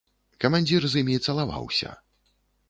[0.45, 1.89] Камандзір з імі цалаваўся.